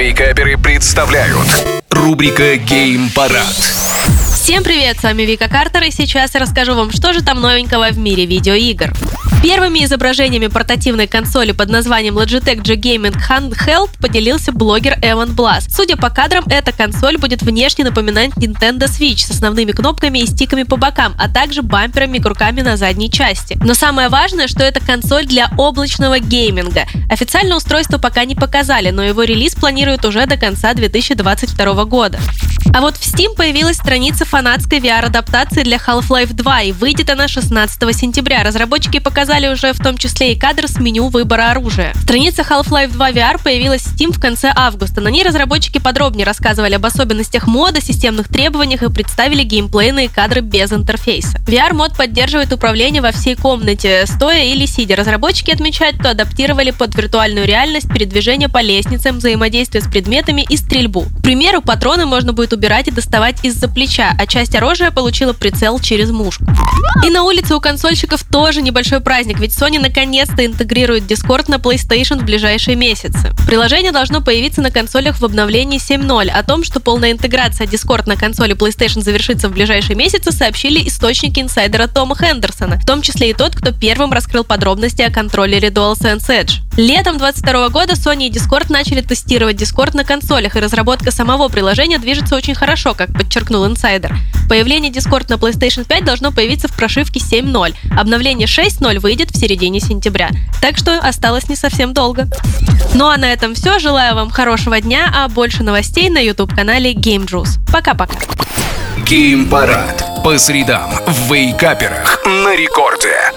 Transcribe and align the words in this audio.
Вейкаперы 0.00 0.56
представляют 0.56 1.46
рубрика 1.90 2.56
Гейм 2.56 3.10
Парад. 3.10 3.79
Всем 4.42 4.64
привет, 4.64 4.98
с 4.98 5.02
вами 5.02 5.24
Вика 5.24 5.50
Картер, 5.50 5.82
и 5.82 5.90
сейчас 5.90 6.32
я 6.34 6.40
расскажу 6.40 6.74
вам, 6.74 6.90
что 6.90 7.12
же 7.12 7.22
там 7.22 7.42
новенького 7.42 7.90
в 7.90 7.98
мире 7.98 8.24
видеоигр. 8.24 8.90
Первыми 9.42 9.84
изображениями 9.84 10.46
портативной 10.46 11.06
консоли 11.06 11.52
под 11.52 11.68
названием 11.68 12.18
Logitech 12.18 12.62
G 12.62 12.76
Gaming 12.76 13.14
Handheld 13.28 13.90
поделился 14.00 14.50
блогер 14.52 14.98
Эван 15.02 15.34
Блас. 15.34 15.66
Судя 15.70 15.98
по 15.98 16.08
кадрам, 16.08 16.42
эта 16.48 16.72
консоль 16.72 17.18
будет 17.18 17.42
внешне 17.42 17.84
напоминать 17.84 18.30
Nintendo 18.30 18.86
Switch 18.86 19.26
с 19.26 19.30
основными 19.30 19.72
кнопками 19.72 20.20
и 20.20 20.26
стиками 20.26 20.62
по 20.62 20.78
бокам, 20.78 21.14
а 21.18 21.28
также 21.28 21.60
бамперами 21.60 22.16
и 22.16 22.20
крюками 22.22 22.62
на 22.62 22.78
задней 22.78 23.10
части. 23.10 23.58
Но 23.62 23.74
самое 23.74 24.08
важное, 24.08 24.48
что 24.48 24.64
это 24.64 24.80
консоль 24.80 25.26
для 25.26 25.50
облачного 25.58 26.18
гейминга. 26.18 26.86
Официально 27.10 27.56
устройство 27.56 27.98
пока 27.98 28.24
не 28.24 28.34
показали, 28.34 28.88
но 28.88 29.02
его 29.02 29.22
релиз 29.22 29.54
планируют 29.54 30.06
уже 30.06 30.24
до 30.24 30.38
конца 30.38 30.72
2022 30.72 31.84
года. 31.84 32.18
А 32.72 32.80
вот 32.80 32.96
в 32.96 33.02
Steam 33.02 33.34
появилась 33.34 33.76
страница 33.76 34.24
фанатской 34.24 34.78
VR-адаптации 34.78 35.62
для 35.62 35.76
Half-Life 35.76 36.32
2, 36.32 36.62
и 36.62 36.72
выйдет 36.72 37.10
она 37.10 37.26
16 37.26 37.96
сентября. 37.96 38.42
Разработчики 38.42 39.00
показали 39.00 39.48
уже 39.48 39.72
в 39.72 39.78
том 39.78 39.96
числе 39.96 40.32
и 40.32 40.38
кадр 40.38 40.68
с 40.68 40.78
меню 40.78 41.08
выбора 41.08 41.50
оружия. 41.50 41.92
Страница 42.02 42.42
Half-Life 42.42 42.92
2 42.92 43.10
VR 43.10 43.42
появилась 43.42 43.82
в 43.82 43.96
Steam 43.96 44.12
в 44.12 44.20
конце 44.20 44.52
августа. 44.54 45.00
На 45.00 45.08
ней 45.08 45.24
разработчики 45.24 45.78
подробнее 45.78 46.26
рассказывали 46.26 46.74
об 46.74 46.86
особенностях 46.86 47.46
мода, 47.46 47.80
системных 47.80 48.28
требованиях 48.28 48.82
и 48.82 48.90
представили 48.90 49.42
геймплейные 49.42 50.08
кадры 50.08 50.40
без 50.40 50.72
интерфейса. 50.72 51.38
VR-мод 51.46 51.96
поддерживает 51.96 52.52
управление 52.52 53.02
во 53.02 53.12
всей 53.12 53.34
комнате, 53.34 54.04
стоя 54.06 54.44
или 54.44 54.66
сидя. 54.66 54.96
Разработчики 54.96 55.50
отмечают, 55.50 55.96
что 56.00 56.10
адаптировали 56.10 56.70
под 56.70 56.94
виртуальную 56.94 57.46
реальность 57.46 57.88
передвижение 57.92 58.48
по 58.48 58.60
лестницам, 58.62 59.18
взаимодействие 59.18 59.82
с 59.82 59.88
предметами 59.88 60.46
и 60.48 60.56
стрельбу. 60.56 61.06
К 61.18 61.22
примеру, 61.22 61.62
патроны 61.62 62.06
можно 62.06 62.32
будет 62.32 62.49
убирать 62.52 62.88
и 62.88 62.90
доставать 62.90 63.44
из-за 63.44 63.68
плеча, 63.68 64.12
а 64.18 64.26
часть 64.26 64.54
оружия 64.54 64.90
получила 64.90 65.32
прицел 65.32 65.78
через 65.78 66.10
мушку. 66.10 66.44
И 67.04 67.10
на 67.10 67.22
улице 67.22 67.54
у 67.54 67.60
консольщиков 67.60 68.24
тоже 68.24 68.62
небольшой 68.62 69.00
праздник, 69.00 69.38
ведь 69.38 69.52
Sony 69.52 69.78
наконец-то 69.80 70.44
интегрирует 70.44 71.04
Discord 71.04 71.50
на 71.50 71.56
PlayStation 71.56 72.20
в 72.20 72.24
ближайшие 72.24 72.76
месяцы. 72.76 73.32
Приложение 73.46 73.92
должно 73.92 74.20
появиться 74.20 74.60
на 74.60 74.70
консолях 74.70 75.20
в 75.20 75.24
обновлении 75.24 75.78
7.0. 75.78 76.28
О 76.28 76.42
том, 76.42 76.64
что 76.64 76.80
полная 76.80 77.12
интеграция 77.12 77.66
Discord 77.66 78.06
на 78.06 78.16
консоли 78.16 78.54
PlayStation 78.54 79.02
завершится 79.02 79.48
в 79.48 79.52
ближайшие 79.52 79.96
месяцы, 79.96 80.32
сообщили 80.32 80.86
источники 80.86 81.40
инсайдера 81.40 81.86
Тома 81.86 82.16
Хендерсона, 82.16 82.78
в 82.78 82.86
том 82.86 83.02
числе 83.02 83.30
и 83.30 83.34
тот, 83.34 83.54
кто 83.54 83.72
первым 83.72 84.12
раскрыл 84.12 84.44
подробности 84.44 85.02
о 85.02 85.10
контроллере 85.10 85.68
DualSense 85.68 86.28
Edge. 86.28 86.52
Летом 86.80 87.18
2022 87.18 87.68
года 87.68 87.92
Sony 87.92 88.28
и 88.28 88.30
Discord 88.30 88.72
начали 88.72 89.02
тестировать 89.02 89.56
Discord 89.56 89.94
на 89.94 90.02
консолях, 90.02 90.56
и 90.56 90.60
разработка 90.60 91.10
самого 91.10 91.48
приложения 91.48 91.98
движется 91.98 92.34
очень 92.34 92.54
хорошо, 92.54 92.94
как 92.94 93.12
подчеркнул 93.12 93.66
инсайдер. 93.66 94.16
Появление 94.48 94.90
Discord 94.90 95.26
на 95.28 95.34
PlayStation 95.34 95.84
5 95.84 96.04
должно 96.06 96.32
появиться 96.32 96.68
в 96.68 96.74
прошивке 96.74 97.20
7.0. 97.20 97.74
Обновление 97.98 98.46
6.0 98.46 98.98
выйдет 98.98 99.30
в 99.30 99.38
середине 99.38 99.78
сентября. 99.78 100.30
Так 100.62 100.78
что 100.78 100.98
осталось 100.98 101.50
не 101.50 101.54
совсем 101.54 101.92
долго. 101.92 102.28
Ну 102.94 103.08
а 103.08 103.18
на 103.18 103.30
этом 103.30 103.52
все. 103.54 103.78
Желаю 103.78 104.14
вам 104.14 104.30
хорошего 104.30 104.80
дня, 104.80 105.12
а 105.14 105.28
больше 105.28 105.62
новостей 105.62 106.08
на 106.08 106.18
YouTube-канале 106.18 106.94
Game 106.94 107.26
Juice. 107.26 107.58
Пока-пока. 107.70 108.16
Гейм 109.04 109.50
Парад. 109.50 110.02
По 110.24 110.38
средам 110.38 110.90
в 111.06 111.30
Вейкаперах 111.30 112.22
на 112.24 112.56
рекорде. 112.56 113.32